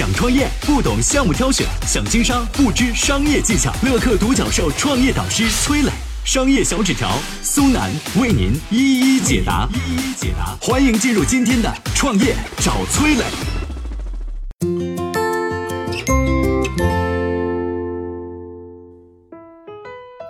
[0.00, 3.70] 想创业不懂项目挑选，想经商不知商业技巧。
[3.82, 5.90] 乐客独角兽创业导师崔磊，
[6.24, 7.10] 商业小纸条
[7.42, 9.68] 苏南为您一一解答。
[9.74, 13.24] 一一解答，欢迎进入今天的创业找崔磊。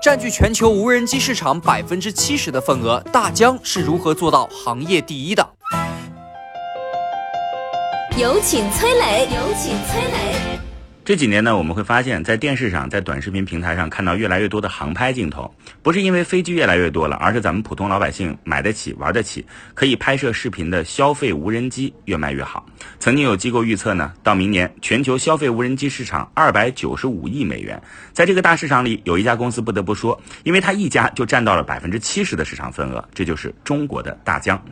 [0.02, 5.49] 占据全球无人机市场百分之七十的份额，大疆是如何做到行业第一的？
[8.20, 10.49] 有请崔磊，有请崔磊。
[11.02, 15.52] 这几年呢，我们会发现，在电视上、在短视频平台上看到越来越多的航拍镜头，
[15.82, 19.44] 不是因为飞机越来越多了，而是咱们普通老百姓买得起、玩得起，
[19.74, 22.64] 可以拍摄视频的消费无人机越卖越好。
[22.98, 27.80] 曾经有机构预测呢，到明年全球消费无人机市场二百九十五亿美元。
[28.12, 34.62] 在这个大市场里，有一家公司不得不说，因为它一家就占到了百分之七十的市场份额，这就是中国的大疆。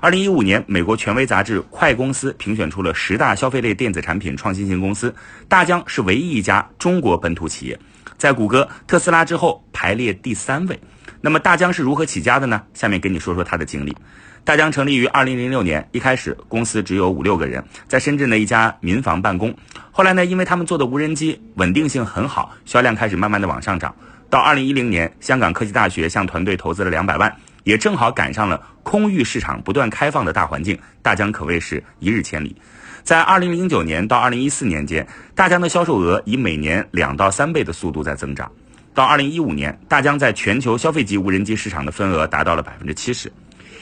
[0.00, 5.12] 二零一五年，美国权威杂志《快公司》评选出了十大消费类电子产品创新型公司，
[5.48, 5.77] 大疆。
[5.86, 7.78] 是唯一一家中国本土企业，
[8.16, 10.78] 在谷歌、特斯拉之后排列第三位。
[11.20, 12.62] 那么大疆是如何起家的呢？
[12.74, 13.96] 下面跟你说说它的经历。
[14.44, 19.54] 大疆成立于二零零六年，一开始公司只有五六个人，在深圳的一家民房办公。
[19.90, 23.94] 后来呢，因为他们做的无人机稳定性很好，销量开始慢慢的往上涨。
[24.30, 27.34] 到二零一零年，香港科技大学向团队投资了两百万，
[27.68, 32.56] 也正好赶上了空域市场不断开放的大环境，大疆可谓是一日千里。
[33.02, 38.50] 在二零零九年到二零一四年间，大疆的销售额以每年两到三倍的速度在增长。
[38.94, 43.30] 到二零一五年，大疆在全球消费级无人机市场的份额达到了百分之七十。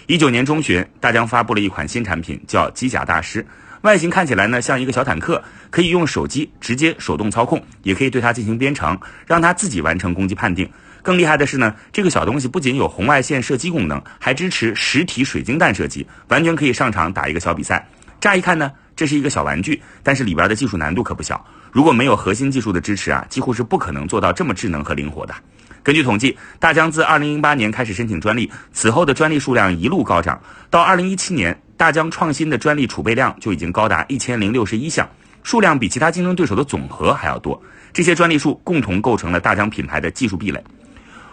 [0.08, 3.46] 一九年中旬，大疆发布了一款新产品，叫机甲大师。
[3.82, 8.98] 外形看起来呢像一个小坦克，可以用手机直接手动操控，也可以对它进行编程，
[9.28, 10.68] 让它自己完成攻击判定。
[11.06, 17.86] 更厉害的是呢，这个小东西不仅有红外线射击功能，还支持实体水晶弹射击，完全可以上场打一个小比赛。
[18.20, 18.72] 乍一看呢。
[18.96, 21.44] 这是一个小玩具，但是里边的技术难度可不小。
[21.70, 25.34] 如果没有核心技术的支持啊，几乎是不可能做到这么智能和灵活的。
[25.82, 30.40] 根据统计，大疆自2008年开始申请专利，此后的专利数量一路高涨。
[30.70, 35.06] 到2017年，大疆创新的专利储备量就已经高达1061项，
[35.42, 37.62] 数量比其他竞争对手的总和还要多。
[37.92, 40.64] 这些专利数共同构成了大疆品牌的技术壁垒。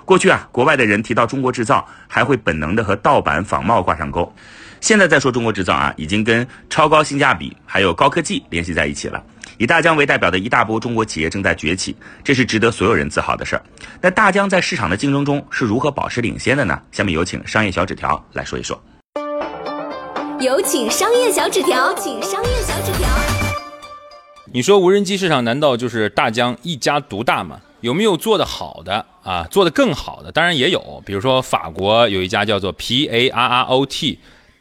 [0.05, 4.33] 过去啊，国外的人提到中国制造，还会本能的和盗版仿冒挂上钩。
[4.81, 9.23] 现在再说中国制造啊，已经跟超高性价比还有高科技联系在一起了。
[9.57, 13.63] 以大疆为代表的一大波中国企业正在崛起，这是值得所有人自豪的事儿。
[14.01, 16.81] 那大疆在市场的竞争中是如何保持领先的呢？
[16.91, 18.81] 下面有请商业小纸条来说一说。
[20.39, 23.07] 有请商业小纸条，请商业小纸条。
[24.51, 27.61] 你说无人机市场难道就是大疆一家独大吗？
[27.83, 29.45] 有没有做得好的啊？
[29.51, 34.17] 做得更好的当然也有，比如说法国有一家叫做 P A R R O T。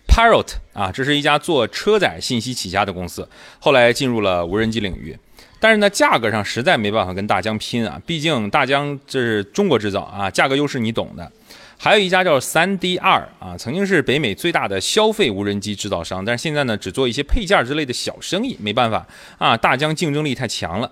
[0.09, 3.27] Parrot 啊，这是一家做车载信息起家的公司，
[3.59, 5.17] 后来进入了无人机领域，
[5.59, 11.33] 但是呢，价格上实在没办法跟大疆拼啊，毕竟大疆这是中国制造啊，价格优势你懂的。
[11.79, 19.07] 还有一家叫三 D 二啊，曾经是北美最大的消费无人机制造商，但是现在呢，只做一些配件之类的小生意，没办法
[19.39, 20.91] 啊，大疆竞争力太强了。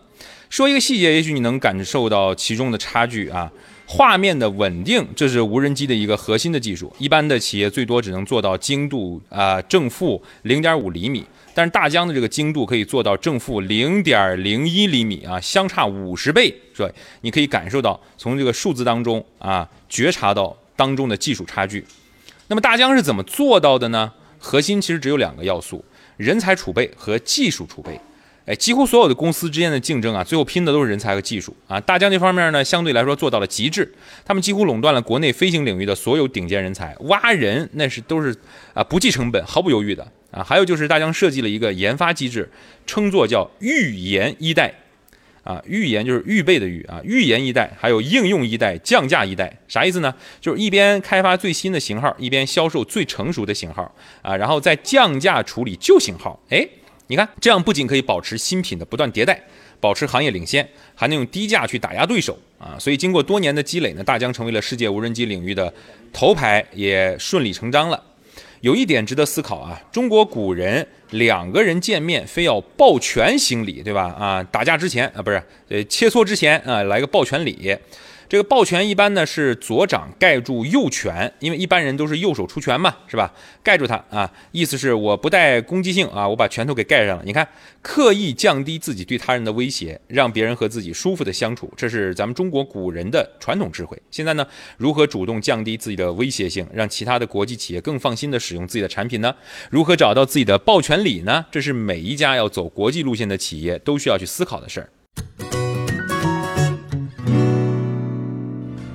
[0.51, 3.51] 说一个细节，也许你能感受到其中的差距啊。
[3.87, 6.93] 画面的稳定，这是无人机的一个核心的技术。
[6.99, 11.25] 一般的企业最多只能做到精度啊正负零点五厘米，
[11.55, 16.91] 但是大疆的这个精度可以做到正负零点零一厘米啊，相差五十倍，是吧？
[17.21, 21.85] 你可以感受到从这个数字当中啊，觉察到当中的技术差距。
[22.49, 24.13] 那么大疆是怎么做到的呢？
[24.41, 25.85] 核心其实只有两个要素：
[26.17, 28.01] 人才储备和技术储备。
[28.51, 31.81] 哎，几乎所有的公司之间的竞争啊，最后拼的都是人才和技术啊。
[31.81, 33.89] 大疆这方面呢，相对来说做到了极致，
[34.25, 38.35] 他们几乎垄断了国内飞行领域的所有顶尖人才，挖人那是都是
[38.75, 40.43] 啊不计成本、毫不犹豫的啊。
[40.43, 42.51] 还有就是大疆设计了一个研发机制，
[42.89, 44.75] 称作叫预研一代
[45.45, 50.13] 啊，预研就是预备的预啊，预研一代，还有应用一代、降价一代，啥意思呢？
[50.41, 56.69] 就是一边开发最新的型号，一边销售最成熟的型号啊，然后再降价处理旧型号，哎。
[57.11, 59.43] 你看，这样不仅可以保持新品的不断迭代，
[59.81, 62.79] 保持行业领先，还能用低价去打压对手啊！
[62.79, 65.75] 所以经过多年的积累呢，大疆成为了世界无人机领域的
[66.13, 68.01] 头牌，也顺理成章了。
[68.61, 74.03] 有一点值得思考啊，中国古人两个人见面非要抱拳行礼，对吧？
[74.17, 77.77] 啊，打架之前啊，不是，呃，切磋之前啊，来个抱拳礼。
[78.31, 83.35] 这个抱拳一般呢是左掌盖住右拳，因为一般人都是右手出拳嘛，是吧？
[83.61, 87.25] 盖住它啊，意思是我不带攻击性啊，我把拳头给盖上了。
[87.27, 87.49] 你看，
[87.83, 94.01] 刻意降低自己对他人的威胁，让别人和自己舒服的相处，这是咱们中国古人的传统智慧。
[94.13, 99.35] 现在呢，如何主动降低自己的威胁性，让其他的国际企业更放心的使用自己的产品呢？
[99.71, 101.45] 如何找到自己的抱拳礼呢？
[101.51, 104.89] 这是每一家要走国际路线的企业都需要去思考的事儿。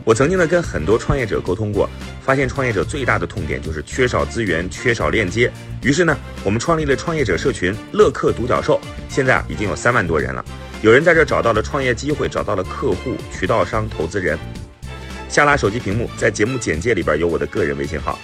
[0.05, 1.89] 我曾经呢跟很多创业者沟通过，
[2.21, 5.51] 发现创业者最大的痛点就是缺少资源、缺少链接。
[5.81, 8.79] 于是呢，我们创立了创业者社群“乐客独角兽”，
[9.09, 10.45] 现在啊已经有三万多人了。
[10.83, 14.37] 有人在这找到了创业机会，找到了客户、渠道商、投资人。
[15.27, 18.19] 下拉手机屏幕，在节目简介里边有我的个人微信号，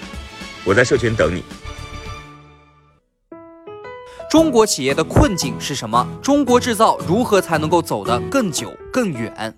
[0.63, 1.43] 我在社群等你。
[4.29, 6.07] 中国企业的困境是什么？
[6.21, 9.57] 中国制造如何才能够走得更久更远？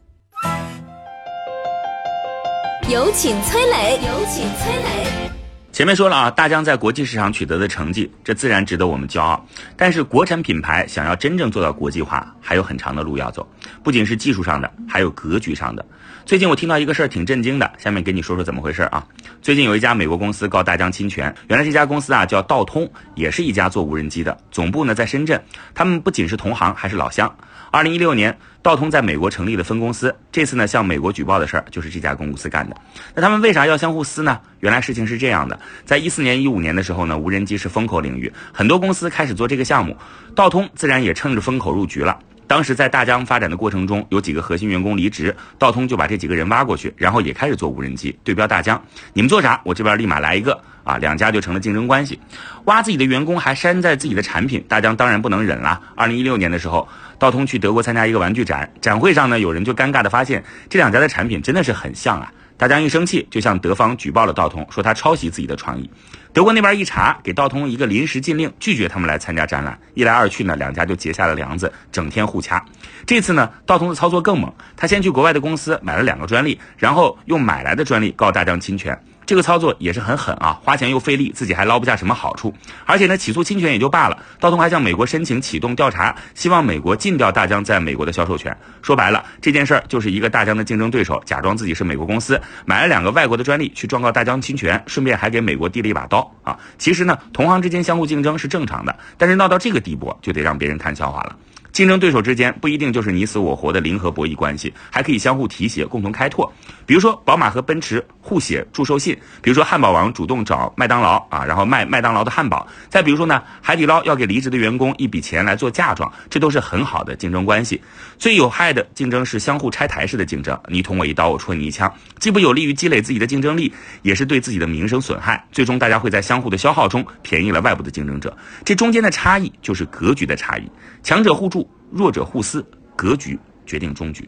[2.94, 5.43] 有请崔磊，有请崔磊。
[5.74, 9.44] 前面说了啊，大疆在国际市场取得的成绩，这自然值得我们骄傲。
[9.76, 15.84] 但是国产品牌想要真正做到国际化，还有很长的路要走，不仅是技术上的，还有格局上的。
[16.28, 19.04] 最近我听到一个事儿挺震惊的，下面给你说说怎么回事啊？
[19.42, 25.44] 最近有一家美国公司告大疆侵权，原来这家公司啊叫道通，也是一家做无人机的，总部呢在深圳。
[25.74, 27.36] 他们不仅是同行，还是老乡。
[27.72, 30.16] 二零一六年，道通在美国成立了分公司。
[30.32, 32.78] 这次呢，向美国举报的事儿就是这家公司干的。
[33.16, 34.40] 那他们为啥要相互撕呢？
[34.64, 39.98] 原来事情是这样的：在一四年、一五年的时候呢，无人机是风口领域，很多公司开始做这个项目，
[40.34, 42.18] 道通自然也趁着风口入局了。
[42.48, 48.82] 当时在大疆发展的过程中，有几个核心员工离职，道通就把这几个人挖过去，然后也开始做无人机，对标大疆。
[49.12, 50.98] 你们做啥，我这边立马来一个啊！
[50.98, 52.18] 两家就成了竞争关系。
[52.64, 55.82] 挖自己的员工还山寨自己的产品，大疆当然不能忍了。
[55.94, 56.88] 二零一六年的时候。
[57.20, 62.30] 道通去德国参加一个玩具展，展会上呢，有人就尴尬的发现这两家的产品真的是很像啊！
[62.56, 65.90] 大疆一生气就向德方举报了道通，说他抄袭自己的创意。
[66.32, 69.78] 德国那边一查，给道通一个临时禁令，拒绝他们来参加展览。
[69.94, 72.64] 一来二去呢，两家就结下了梁子，整天互掐。
[73.06, 78.98] 这次呢，道通的操作更猛，他先去国外的公司买了两个专利，然后用买来的专利告大疆侵权。
[79.26, 82.54] 这个操作也是很狠啊，花钱又费力，自己还捞不下什么好处。
[82.86, 88.56] 而且呢，起诉侵权也就罢了，道通还向美国申请启动调查，希望美国禁掉大疆在美国的销售权。
[88.82, 96.58] 说白了，这件事儿就是一个大疆的竞争对手，假装自己是美国公司，买了两个外国的专利去状告大疆侵权，顺便还给美国递了一把刀啊。
[96.78, 101.36] 其实呢，同行之间相互竞争是正常的，但是闹到这个地步，就得让别人看笑话了。
[101.72, 106.54] 竞争对手之间不一定就是你死我活的零和博弈关系，还可以相互提携，共同开拓。
[106.86, 117.82] 比如说，宝马和奔驰互写祝寿信；比如说，汉堡王主动找麦当劳啊，然后卖麦当劳的汉堡；再比如说呢，海底捞要给离职的员工一笔钱来做嫁妆，这都是很好的竞争关系。
[118.18, 125.46] 最有害的竞争是相互拆台式的竞争，你捅我一刀，我戳你一枪，既不有利于积累自己的竞争力，也是对自己的名声损害。
[125.52, 128.36] 最终，大家会在相互的消耗中便宜了外部的竞争者。
[128.64, 130.70] 这中间的差异就是格局的差异，
[131.02, 131.70] 强者互助。
[131.92, 132.66] 弱者互撕，
[132.96, 133.38] 格局
[133.68, 134.28] 决定终局。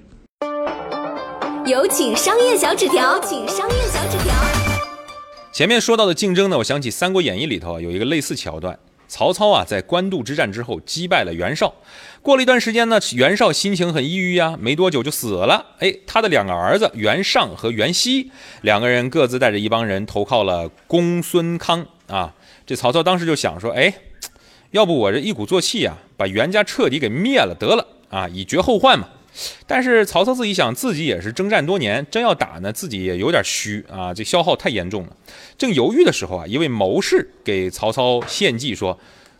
[1.65, 4.35] 有请商业小纸条，请商业小纸条。
[5.51, 8.77] 前面说到的竞争呢，我想起《三国演义》里头有一个类似桥段。
[9.07, 11.73] 曹操啊，在官渡之战之后击败了袁绍，
[12.21, 15.65] 过了一段时间呢，袁绍心情很抑郁呀，没多久就死了。
[15.79, 18.29] 哎，他的两个儿子袁尚和袁熙
[18.61, 22.35] 两个人各自带着一帮人投靠了公孙康啊。
[22.67, 23.91] 这曹操当时就想说，哎。
[24.71, 29.07] 要不我这一鼓作气啊，把袁家彻底给灭了得了啊，以绝后患嘛。
[29.67, 35.15] 但是曹操自己想，自己也是征战多年，真要打呢，自己也有点虚啊，这消耗太严重了。
[35.57, 38.99] 正犹豫的时候啊，一位谋士给曹操献计说：“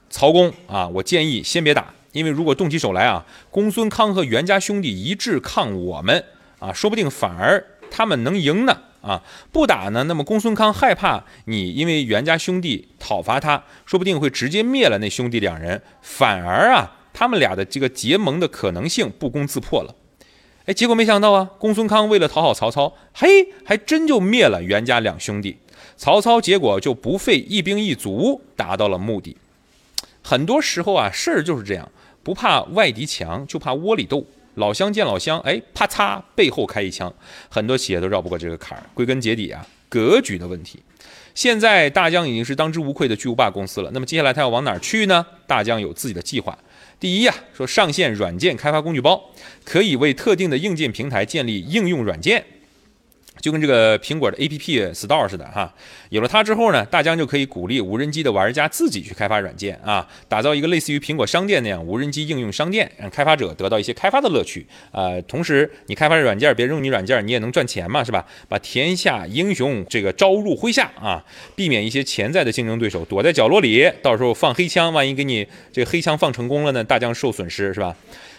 [0.10, 6.24] 曹公啊，我建议先别打，因为如果动起手来啊，公孙康和袁家兄弟一致抗我们
[6.60, 9.22] 啊，说不定反而他们能赢呢。”啊，
[9.52, 19.96] 不打呢，那么公孙康害怕你因为袁家兄弟讨伐他，说不定会直接灭了那兄弟两人，反而啊，他们俩的这个结盟的可能性不攻自破了。
[20.66, 25.58] 哎，结果没想到啊，公孙康为了讨好曹操，嘿，还真就灭了袁家两兄弟。
[25.96, 29.38] 曹操结果就不费一兵一卒达到了目的。
[30.22, 31.90] 很多时候啊，事儿就是这样，
[32.22, 34.26] 不怕外敌强，就怕窝里斗。
[34.56, 37.14] 老乡见老乡，哎，啪嚓，背后开一枪，
[37.48, 38.84] 很多企业都绕不过这个坎儿。
[38.94, 40.82] 归根结底啊，格局的问题。
[41.36, 45.26] 现在大疆已经是当之无愧的巨无霸公司了，那么接下来它要往哪儿去呢？
[45.46, 46.58] 大疆有自己的计划。
[47.00, 49.32] 第一呀，说上线软件开发工具包，
[49.64, 52.44] 可以为特定的硬件平台建立应用软件。
[53.46, 55.72] 就跟这个苹果的 APP Store 似的哈。
[56.10, 65.22] 有了它之后呢，大疆就可以鼓励无人机的玩家自己去开发软件啊，打造一个类似于苹果商店那样无人机应用商店，让开发者得到一些开发的乐趣啊。
[65.28, 68.26] 同时，你开发的软件，别人用你软件，你也能赚钱嘛，是吧？
[68.50, 71.24] 把天下英雄这个招入麾下啊，
[71.56, 77.96] 避免一些潜在的竞争对手躲在角落里，到时候放黑枪，万一给你这黑枪放成功了呢，大疆受损失是吧？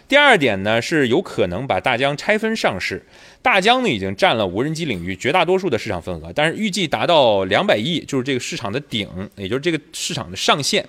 [0.08, 3.04] 第二点呢，是有可能把大疆拆分上市。
[3.42, 10.88] 大疆呢已经占了无人机领域绝大多数的市场份额，但是预计达到两百亿，就是这个市场的顶，也就是这个市场的上限。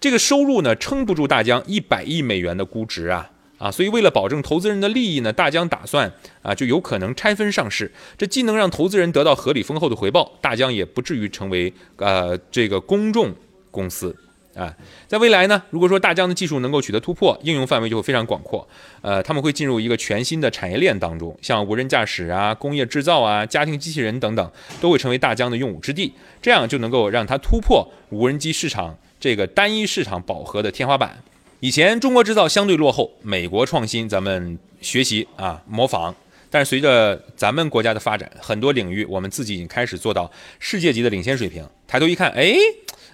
[0.00, 3.70] 这个收入呢撑不住大疆一百亿美元的估值啊啊！
[3.70, 7.90] 所以为了保证投资人的利益呢，大疆打算啊就有可能拆分上市。
[8.16, 13.34] 这既能让投资人得到合理丰厚的回报，大疆也不至于成为呃这个公众
[13.70, 14.14] 公司。
[14.58, 14.74] 啊，
[15.06, 18.66] 在未来呢，如果说大疆的技术能够取得突破，应用范围就会非常广阔。
[19.02, 24.50] 呃，他们会进入一个全新的产业链当中，像无人驾驶啊、工业制造啊、家庭机器人等等，
[24.80, 26.12] 都会成为大疆的用武之地。
[26.42, 31.22] 这样就能够让它突破无人机市场这个单一市场饱和的天花板。
[31.60, 36.14] 以前中国制造相对落后，美国创新咱们学习啊模仿，
[36.50, 41.68] 但是随着咱们国家的发展，很多领域我们自己已经开始做到世界级的领先水平。
[41.86, 42.56] 抬头一看，哎。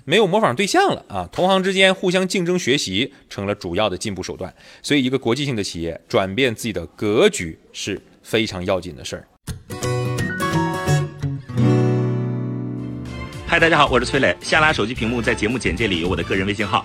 [0.07, 1.27] 没有模仿对象了啊！
[1.33, 9.27] 同行之间互相竞争学习成了主要的进步手段，所以一个国际性的企业转变自己的格局是非常要紧的事儿。
[13.47, 14.37] 嗨，大家好，我是崔磊。
[14.43, 16.85] 下拉手机屏幕，在节目简介里有我的个人微信号。